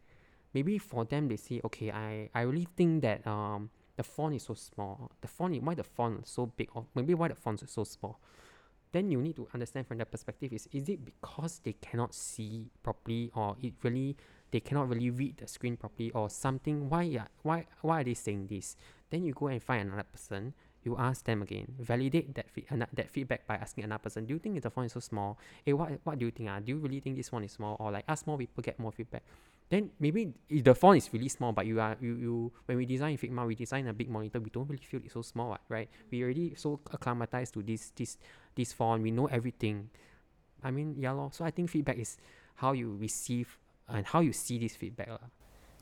[0.54, 4.44] Maybe for them, they say, okay, I, I really think that um the font is
[4.44, 5.12] so small.
[5.22, 7.84] The font, why the font is so big, or maybe why the font is so
[7.84, 8.20] small.
[8.92, 12.72] Then you need to understand from their perspective is is it because they cannot see
[12.82, 14.16] properly, or it really
[14.52, 16.90] they cannot really read the screen properly, or something?
[16.90, 18.76] Why are why why are they saying this?
[19.12, 20.54] Then you go and find another person.
[20.84, 21.76] You ask them again.
[21.80, 24.26] Validate that ano- that feedback by asking another person.
[24.26, 25.38] Do you think the font is so small?
[25.66, 26.50] Hey, what what do you think?
[26.50, 28.80] Ah, do you really think this one is small, or like ask more people get
[28.80, 29.24] more feedback?
[29.70, 32.86] Then maybe if the font is really small, but you are you you when we
[32.88, 34.40] design Figma, we design a big monitor.
[34.40, 35.90] We don't really feel it's so small, right?
[36.10, 38.18] We already so acclimatized to this this
[38.56, 39.04] this font.
[39.04, 39.90] We know everything.
[40.64, 41.32] I mean, yeah, lor.
[41.34, 42.18] So I think feedback is
[42.56, 45.28] how you receive and how you see this feedback, lah.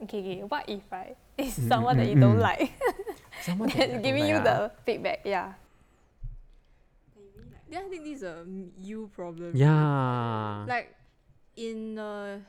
[0.01, 0.39] Okay, okay.
[0.43, 1.17] What if right?
[1.37, 2.41] It's Mm, someone mm, that you don't mm.
[2.41, 2.71] like
[3.41, 5.21] Someone that that's giving like, you the feedback.
[5.25, 5.53] Yeah.
[7.15, 7.61] That you really like.
[7.69, 9.51] Yeah, I think this is a m- you problem.
[9.55, 10.65] yeah.
[10.67, 10.95] Like
[11.55, 12.41] in a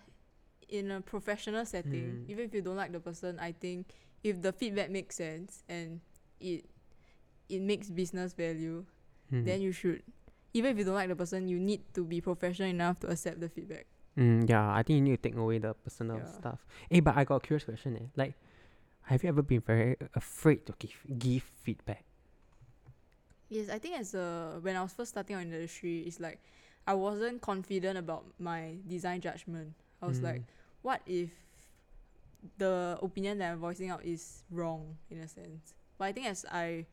[0.68, 2.30] in a professional setting, Mm.
[2.30, 3.86] even if you don't like the person, I think
[4.22, 6.00] if the feedback makes sense and
[6.40, 6.64] it
[7.48, 8.84] it makes business value,
[9.32, 9.44] Mm.
[9.44, 10.02] then you should
[10.54, 13.40] even if you don't like the person, you need to be professional enough to accept
[13.40, 13.86] the feedback.
[14.16, 16.32] Mm, yeah, I think you need to take away the personal Yeah.
[16.40, 16.66] stuff.
[16.90, 17.96] Hey, but I got a curious question.
[17.96, 18.06] Eh.
[18.16, 18.34] Like,
[19.08, 22.04] have you ever been very afraid to give give feedback?
[23.48, 26.20] Yes, I think as a when I was first starting out in the industry, it's
[26.20, 26.38] like
[26.86, 29.72] I wasn't confident about my design judgment.
[30.02, 30.44] I was like, Mm.
[30.82, 31.30] what if
[32.58, 35.74] the opinion that I'm voicing out is wrong in a sense?
[35.98, 36.86] But I think as I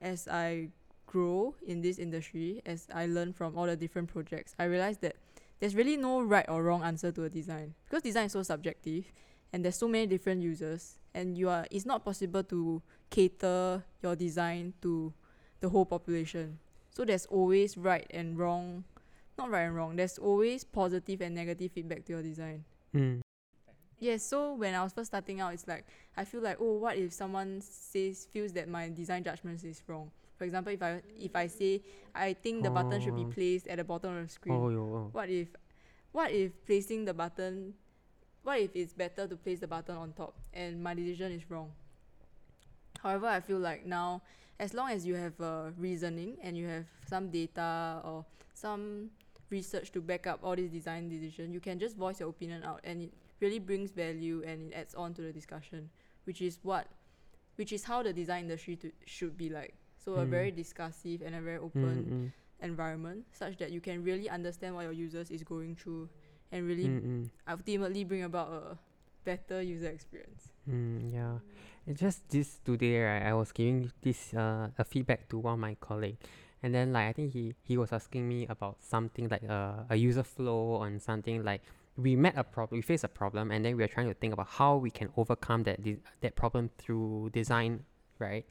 [0.00, 0.68] as I
[1.06, 5.16] grow in this industry, as I learn from all the different projects, I realized that
[5.58, 9.10] there's really no right or wrong answer to a design because design is so subjective
[9.52, 14.14] and there's so many different users and you are it's not possible to cater your
[14.16, 15.12] design to
[15.60, 16.58] the whole population.
[16.90, 18.84] So there's always right and wrong,
[19.38, 19.96] not right and wrong.
[19.96, 22.64] There's always positive and negative feedback to your design.
[22.94, 23.20] Mm.
[24.00, 25.84] Yes, so when I was first starting out, it's like
[26.16, 30.10] I feel like, oh, what if someone says feels that my design judgment is wrong?
[30.36, 31.82] For example, if I if I say
[32.14, 33.32] I think the button should be Oh.
[33.32, 35.08] placed at the bottom of the screen, Oh, yo, oh.
[35.12, 35.48] what if
[36.12, 37.74] what if placing the button
[38.48, 41.70] what if it's better to place the button on top and my decision is wrong?
[43.02, 44.22] However i feel like now
[44.58, 49.10] as long as you have uh, reasoning and you have some data or some
[49.50, 52.80] research to back up all these design decision you can just voice your opinion out
[52.84, 55.88] and it really brings value and it adds on to the discussion
[56.24, 56.88] which is what
[57.56, 59.74] which is how the design industry to, should be like.
[59.98, 60.30] So a Mm.
[60.30, 62.32] very discussive and a very Mm, open mm,
[62.66, 66.08] environment such that you can really understand what your users is going through
[66.52, 68.78] and really mm, mm, ultimately bring about a
[69.24, 70.50] better user experience.
[70.68, 71.38] mm, yeah.
[71.86, 73.22] It's just this today, right?
[73.22, 76.18] I was giving this uh a feedback to one of my colleague,
[76.62, 79.96] and then like I think he he was asking me about something like uh, a
[79.96, 81.62] user flow on something like
[81.96, 84.32] we met a problem, we faced a problem, and then we are trying to think
[84.32, 87.84] about how we can overcome that de- that problem through design,
[88.18, 88.44] right?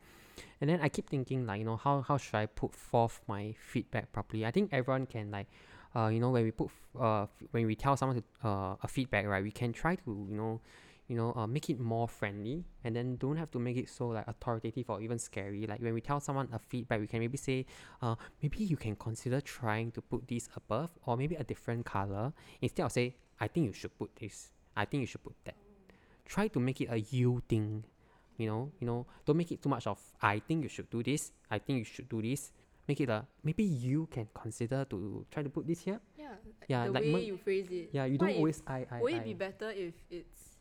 [0.62, 3.54] And then I keep thinking like you know how how should I put forth my
[3.60, 4.46] feedback properly?
[4.46, 5.48] I think everyone can like,
[5.98, 9.26] uh, you know when we put uh when we tell someone to, uh a feedback
[9.26, 10.62] right, we can try to you know
[11.08, 14.10] you know, uh, make it more friendly and then don't have to make it so
[14.10, 15.66] like authoritative or even scary.
[15.66, 17.66] Like when we tell someone a feedback, we can maybe say,
[18.02, 22.34] uh, maybe you can consider trying to put this above or maybe a different color
[22.62, 24.52] instead of say, I think you should put this.
[24.76, 25.56] I think you should put that.
[26.26, 27.86] Try to make it a you thing.
[28.38, 31.02] You know, you know, don't make it too much of I think you should do
[31.02, 31.32] this.
[31.50, 32.52] I think you should do this
[32.89, 36.01] Make it a maybe you can consider to try to put this here.
[36.19, 36.35] Yeah,
[36.69, 37.91] Yeah, the like way my- you phrase it.
[37.93, 39.17] Yeah, you What don't if- always I I Would I.
[39.19, 40.59] it be better if it's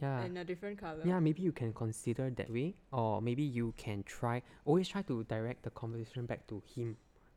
[0.00, 0.24] yeah.
[0.24, 1.02] in a different color?
[1.04, 5.24] Yeah, maybe you can consider that way, or maybe you can try always try to
[5.24, 6.96] direct the conversation back to him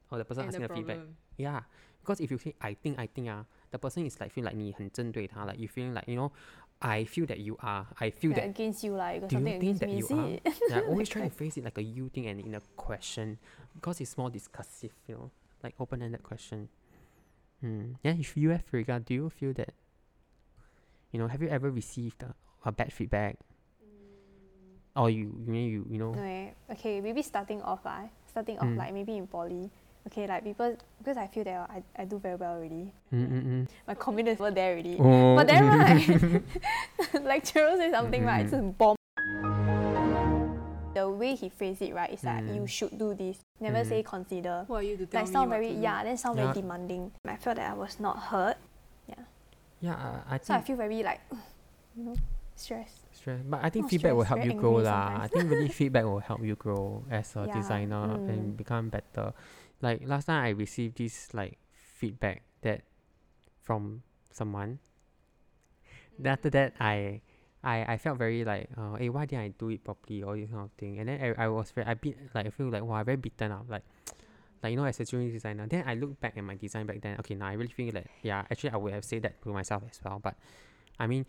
[0.09, 0.97] or the person and asking the the feedback.
[0.97, 1.17] problem.
[1.37, 1.61] Yeah,
[1.99, 4.55] because if you say I think I think ah, the person is like feel like
[4.55, 6.31] 你很针对他 like you feeling like you know,
[6.82, 8.44] I feel that you are, I feel that.
[8.44, 10.38] against you, like Do you think that you are?
[10.70, 13.38] yeah, always try to phrase it like a you thing and in a question
[13.74, 15.30] because it's more discussive, you know,
[15.62, 16.68] like open-ended question.
[17.60, 17.92] Hmm.
[18.02, 19.74] Yeah, if you have regard, do you feel that?
[21.12, 23.36] You know, have you ever received a, a bad feedback?
[24.96, 26.50] Or you, you know, you, you know, No, eh.
[26.72, 28.76] Okay, maybe starting off, ah, starting off Mm.
[28.76, 29.70] like maybe in poly.
[30.06, 32.92] Okay, like people because I feel that I, I do very well already.
[33.12, 33.68] mm, mm, mm.
[33.86, 34.96] My confidence over there already.
[34.98, 36.42] Oh, But then right,
[37.22, 38.96] lecturer say something right, it's a bomb.
[40.94, 42.68] The way he phrased it right, it's like you Mm.
[42.68, 43.38] should do this.
[43.60, 44.64] Never say consider.
[44.66, 46.50] Who are you to tell Like me sound what very yeah, then sound Yeah.
[46.50, 47.12] very demanding.
[47.28, 48.56] I felt that I was not heard.
[49.80, 51.20] yeah, uh, I think So I feel very like
[51.96, 52.16] you know,
[52.56, 53.00] stressed.
[53.16, 55.24] stress, but I think Not feedback will help you grow angry lah.
[55.24, 58.28] I think really feedback will help you grow as a Yeah, designer mm.
[58.28, 59.32] and become better.
[59.80, 62.82] Like last time, I received this like feedback that
[63.62, 64.78] from someone.
[66.18, 67.20] Then after that, I
[67.62, 70.22] I, I felt very like uh hey why didn't I do it properly?
[70.22, 70.98] All this kind of thing.
[70.98, 73.52] And then I, I was very I bit like I feel like wow very beaten
[73.52, 73.66] up.
[73.68, 73.84] Like
[74.62, 75.66] like you know as a junior designer.
[75.66, 77.16] Then I look back at my design back then.
[77.20, 79.82] Okay now I really feel like yeah actually I would have said that to myself
[79.90, 80.20] as well.
[80.22, 80.36] But
[80.98, 81.24] I mean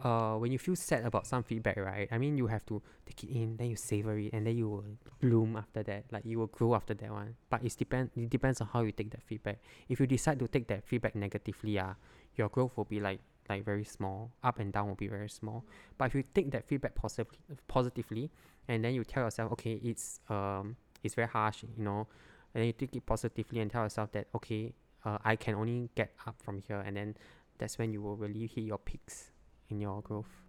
[0.00, 3.24] uh when you feel sad about some feedback right I mean you have to take
[3.24, 4.84] it in then you savor it and then you will
[5.20, 7.36] bloom after that like you will grow after that one.
[7.48, 9.58] But it's depend it depends on how you take that feedback.
[9.88, 11.94] If you decide to take that feedback negatively ah
[12.34, 14.32] your growth will be like like very small.
[14.42, 15.64] Up and down will be very small.
[15.96, 18.30] But if you take that feedback positively positively
[18.68, 22.06] and then you tell yourself okay it's um it's very harsh you know
[22.54, 24.72] and then you take it positively and tell yourself that okay
[25.04, 27.16] uh, i can only get up from here and then
[27.58, 29.30] that's when you will really hit your peaks
[29.70, 30.42] in your growth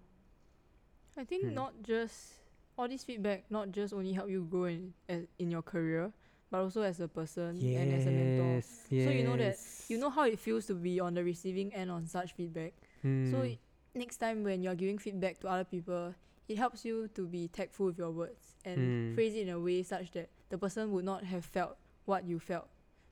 [1.17, 1.53] I think Hmm.
[1.53, 2.33] not just
[2.77, 6.11] all this feedback not just only help you grow in as, in your career,
[6.51, 8.61] but also as a person and as a mentor.
[8.97, 11.89] So you know that you know how it feels to be on the receiving end
[11.91, 12.73] on such feedback.
[13.23, 13.57] So Mm,
[13.95, 16.13] next time when you're giving feedback to other people,
[16.47, 19.13] it helps you to be tactful with your words and Mm.
[19.13, 22.39] phrase it in a way such that the person would not have felt what you
[22.39, 22.69] felt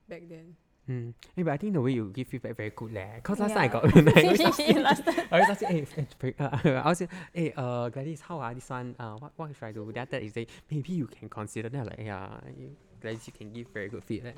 [0.08, 0.56] back then.
[0.88, 1.14] Mm.
[1.34, 3.20] Hey, but I think the way you give feedback very good leh.
[3.22, 5.26] Cause last time I got like, always ask me- Last time.
[5.30, 5.86] I always ask you, hey,
[6.22, 8.94] eh, uh, I was say, hey, uh, Gladys, how are this one?
[8.98, 9.90] Uh, what, what should I do?
[9.92, 11.68] Then after that, you say, maybe you can consider.
[11.68, 14.36] Then I'm like, yeah, you, Gladys, you can give very good feedback.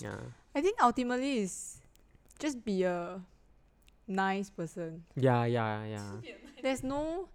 [0.00, 0.16] Yeah.
[0.54, 1.78] I think ultimately is
[2.38, 3.20] just be a
[4.06, 5.04] nice person.
[5.16, 6.32] Yeah, yeah, yeah.
[6.62, 7.28] There's no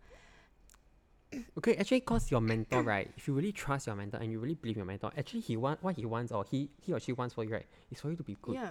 [1.58, 3.10] Okay, actually, cause your mentor, right?
[3.18, 5.82] If you really trust your mentor and you really believe your mentor, actually, he want
[5.84, 7.66] what he wants or he he or she wants for you, right?
[7.92, 8.56] Is for you to be good.
[8.56, 8.70] yeah.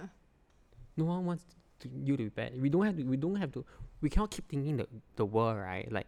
[0.95, 1.43] No one wants
[1.79, 2.61] to, you to be bad.
[2.61, 3.03] We don't have to.
[3.03, 3.65] We don't have to.
[4.01, 5.91] We cannot keep thinking the the world, right?
[5.91, 6.07] Like,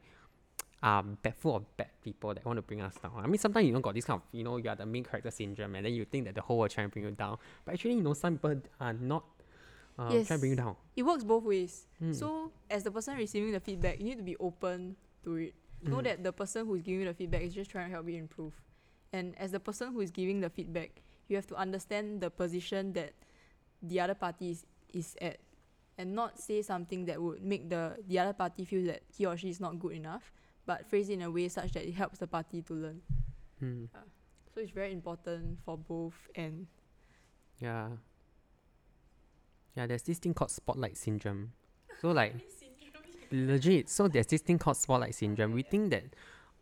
[0.84, 3.14] um, bad full of bad people that want to bring us down.
[3.18, 5.04] I mean, sometimes you don't got this kind of, you know, you are the main
[5.04, 7.38] character syndrome, and then you think that the whole world trying to bring you down.
[7.66, 9.24] But actually, you know, some people are not.
[9.98, 10.76] Uh, trying to bring you down.
[10.96, 11.88] It works both ways.
[12.04, 12.14] Mm.
[12.14, 15.56] So as the person receiving the feedback, you need to be open to it.
[15.82, 16.04] Know Mm.
[16.04, 18.16] that the person who is giving you the feedback is just trying to help you
[18.18, 18.54] improve.
[19.14, 22.94] And as the person who is giving the feedback, you have to understand the position
[22.94, 23.14] that
[23.82, 25.38] the other party is, is at
[25.98, 29.38] and not say something that would make the, the other party feel that he or
[29.38, 30.34] she is not good enough,
[30.66, 33.02] but phrase it in a way such that it helps the party to learn.
[33.64, 33.88] Mm.
[34.54, 36.68] So it's very important for both and
[37.60, 37.90] Yeah.
[39.76, 41.52] Yeah, there's this thing called spotlight syndrome.
[42.02, 42.34] So like
[43.32, 45.52] legit, so there's this thing called spotlight syndrome.
[45.54, 46.04] We think that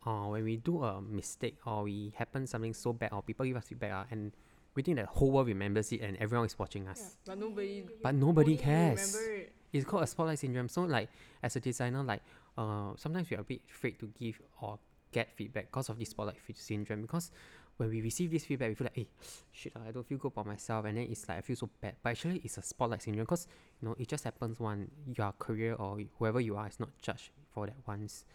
[0.05, 3.55] uh when we do a mistake or we happen something so bad or people give
[3.55, 4.33] us feedback uh, and
[4.75, 7.17] we think that the whole world remembers it and everyone is watching us.
[7.25, 9.15] but nobody But nobody cares.
[9.15, 9.53] It.
[9.71, 10.67] It's called a spotlight syndrome.
[10.67, 11.09] So like
[11.41, 12.21] as a designer, like
[12.57, 14.79] uh sometimes we are a bit afraid to give or
[15.11, 17.01] get feedback because of this spotlight syndrome.
[17.03, 17.31] Because
[17.77, 19.07] when we receive this feedback, we feel like, hey,
[19.51, 21.69] shit, ah, I don't feel good about myself, and then it's like I feel so
[21.81, 21.95] bad.
[22.03, 23.47] But actually, it's a spotlight syndrome because
[23.81, 27.31] you know it just happens one your career or whoever you are is not judged
[27.53, 28.25] for that once.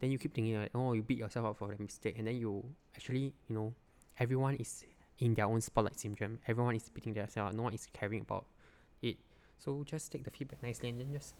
[0.00, 2.36] Then you keep thinking like, oh, you beat yourself up for that mistake, and then
[2.36, 2.64] you
[2.94, 3.74] actually, you know,
[4.18, 4.84] everyone is
[5.18, 6.38] in their own spotlight syndrome.
[6.46, 7.50] Everyone is beating themselves.
[7.50, 7.54] up.
[7.56, 8.46] No one is caring about
[9.02, 9.16] it.
[9.58, 11.34] So just take the feedback nicely and then just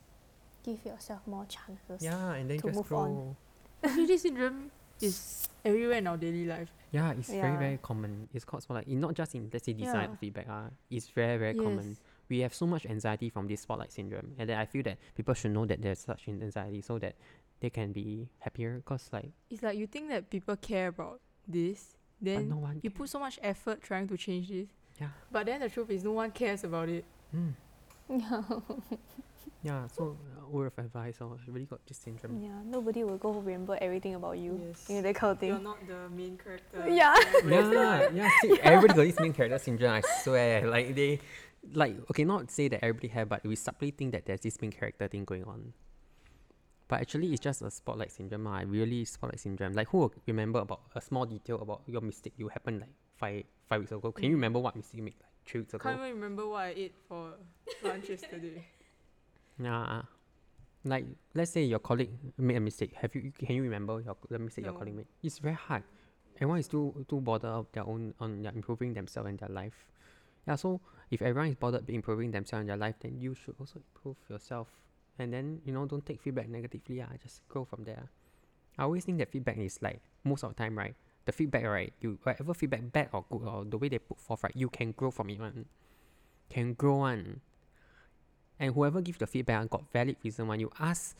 [0.64, 2.03] Give yourself more chances.
[2.05, 2.98] yeah, and then to just move grow.
[2.98, 3.37] on.
[3.85, 6.73] Actually, syndrome is everywhere in our daily life.
[6.91, 7.59] Yeah, it's very Yeah.
[7.59, 8.29] very common.
[8.33, 8.89] It's called spotlight.
[8.89, 10.17] It not just in let's say design Yeah.
[10.17, 10.49] feedback.
[10.49, 11.89] Uh, it's very very common.
[11.89, 12.01] Yes.
[12.29, 15.35] We have so much anxiety from this spotlight syndrome, and then I feel that people
[15.35, 17.15] should know that there's such an anxiety so that
[17.61, 18.83] they can be happier.
[18.85, 22.81] Cause like, It's like you think that people care about this, but then no one.
[22.83, 24.69] you put so much effort trying to change this.
[25.01, 25.09] Yeah.
[25.31, 27.05] But then the truth is, no one cares about it.
[27.35, 27.55] Mm.
[29.62, 29.73] Yeah.
[29.83, 29.87] Yeah.
[29.88, 32.40] So uh, word of advice, or really got this syndrome.
[32.42, 32.59] yeah.
[32.64, 34.61] Nobody will go remember everything about you.
[34.68, 34.87] Yes.
[34.88, 36.85] You know, that kind of You're not the main character.
[37.01, 37.14] Yeah.
[37.44, 38.31] yeah, yeah.
[38.42, 39.92] See, everybody got this main character syndrome.
[39.92, 40.68] I swear.
[40.71, 41.21] Like they,
[41.75, 44.71] like okay, not say that everybody have, but we subtly think that there's this main
[44.71, 45.73] character thing going on.
[46.87, 48.47] But actually, it's just a spotlight syndrome.
[48.47, 49.75] Ah, really spotlight syndrome.
[49.75, 53.42] Like who will remember about a small detail about your mistake you happened like five
[53.68, 54.11] five weeks ago?
[54.12, 54.35] Can you Mm.
[54.35, 55.87] remember what mistake you made like three weeks ago?
[55.88, 57.35] I can't even remember what I ate for
[57.83, 58.64] lunch yesterday.
[59.59, 60.03] Yeah.
[60.85, 62.95] Like let's say your colleague made a mistake.
[62.95, 64.78] Have you can you remember your the mistake your No.
[64.78, 65.07] colleague made?
[65.22, 65.83] It's very hard.
[66.37, 69.87] Everyone is too too bothered of their own on their improving themselves and their life.
[70.47, 70.80] Yeah, so
[71.11, 74.68] if everyone is bothered improving themselves and their life, then you should also improve yourself.
[75.18, 78.09] And then, you know, don't take feedback negatively, ah, just grow from there.
[78.78, 80.95] I always think that feedback is like most of the time, right?
[81.26, 81.93] The feedback, right?
[82.01, 84.93] You whatever feedback, bad or good or the way they put forth, right, you can
[84.93, 85.66] grow from it one.
[86.49, 87.41] Can grow one.
[88.60, 90.60] And whoever give the feedback ah, got valid reason one.
[90.60, 91.16] You ask,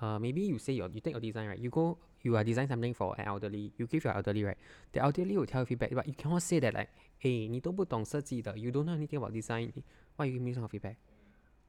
[0.00, 1.58] uh, maybe you say your you take your design right.
[1.58, 3.72] You go you are design something for an elderly.
[3.76, 4.56] You give your elderly right.
[4.92, 8.70] The elderly will tell you feedback, but you cannot say that like, hey, 你都不懂设计的, you
[8.70, 9.72] don't know anything about design.
[10.16, 10.96] Why you give me some feedback?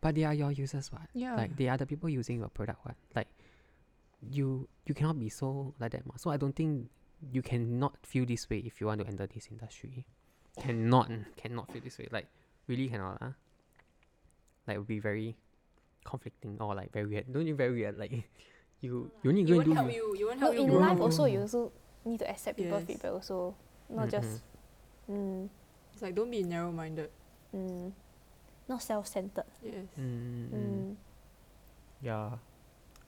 [0.01, 1.09] But they are your users, what?
[1.13, 1.35] Yeah.
[1.35, 2.95] Like they are the people using your product, what?
[3.15, 3.27] Like
[4.21, 6.05] you you cannot be so like that.
[6.05, 6.15] ma.
[6.17, 6.89] So I don't think
[7.31, 10.05] you cannot feel this way if you want to enter this industry.
[10.59, 12.07] Cannot cannot feel this way.
[12.11, 12.27] Like
[12.67, 13.33] really cannot ah.
[14.70, 15.34] Like it would be very
[16.06, 17.26] conflicting or like very weird.
[17.26, 17.98] Don't you very weird?
[17.98, 18.14] Like
[18.80, 20.14] you you only It go and do help you- you.
[20.14, 20.62] You won't No, you.
[20.62, 20.78] in grow.
[20.78, 21.32] life also Mm.
[21.34, 21.60] you also
[22.06, 22.86] need to accept people Yes.
[22.86, 23.58] feedback also,
[23.90, 24.32] not Mm, just
[25.10, 25.50] mm,
[25.92, 27.10] It's like don't be narrow-minded.
[27.50, 27.90] mm,
[28.70, 29.50] not self-centered.
[29.58, 29.90] Yes.
[29.98, 30.54] Mm, mm.
[30.54, 30.94] Mm.
[32.00, 32.38] Yeah.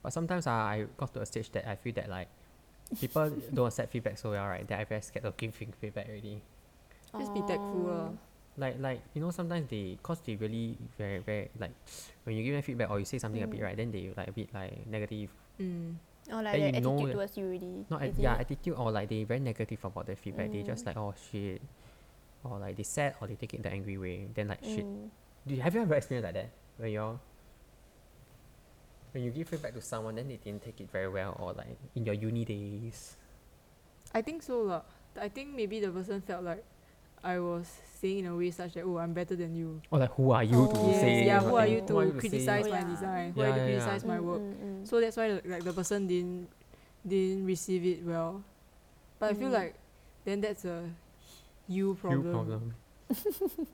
[0.03, 2.27] But sometimes uh, I got to a stage that I feel that like
[2.99, 4.67] people don't accept feedback so well, right?
[4.67, 6.43] That I very scared of giving feedback already.
[7.17, 8.11] Just be tactful lah.
[8.57, 11.71] Like like you know sometimes they cause they really very very like
[12.23, 13.63] when you give them feedback or you say something a bit Mm.
[13.65, 15.29] right then they like a bit like negative
[15.59, 15.95] Mm.
[16.31, 17.73] Or like Then their you know attitude that- towards you already.
[17.89, 18.41] not at, yeah it?
[18.41, 20.87] attitude or like they very negative about the feedback they just Mm.
[20.87, 21.61] like oh shit
[22.45, 25.09] or like they sad or they take it the angry way then like shit Mm.
[25.47, 27.17] do you, have you ever experienced like that when you're
[29.13, 31.77] when you give feedback to someone then they didn't take it very well or like
[31.95, 33.17] in your uni days
[34.13, 34.81] I think so lah.
[35.17, 36.61] I think maybe the person felt like
[37.23, 37.71] I was
[38.01, 39.81] saying in a way such that oh I'm better than you.
[39.89, 40.73] Or like who are you oh.
[40.73, 41.25] to yes, say?
[41.25, 43.31] Yeah, who are you to, criticize my oh, design?
[43.33, 44.41] Who are you to criticize my work?
[44.41, 44.87] Mm, mm, mm.
[44.87, 46.49] So that's why like the person didn't
[47.07, 48.43] didn't receive it well.
[49.19, 49.53] But I feel mm.
[49.53, 49.75] like
[50.25, 50.83] then that's a
[51.67, 52.25] you problem.
[52.25, 52.73] You problem.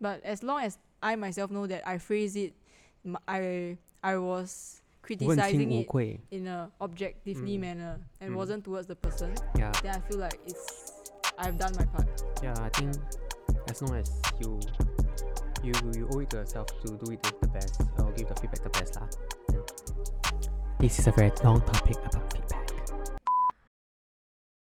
[0.00, 2.54] but as long as I myself know that I phrase it,
[3.28, 7.60] I I was criticizing it in a objectively mm.
[7.60, 8.36] manner and mm.
[8.36, 9.34] wasn't towards the person.
[9.56, 9.72] Yeah.
[9.82, 10.83] Then I feel like it's
[11.38, 12.08] I've done my part.
[12.42, 12.94] yeah I think
[13.68, 14.10] as long as
[14.40, 14.60] you
[15.62, 18.62] you you owe it to yourself to do it the best or give the feedback
[18.62, 19.08] the best lah.
[20.78, 22.53] This is a very long topic about feedback